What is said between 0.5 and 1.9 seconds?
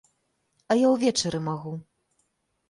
А я ўвечары магу.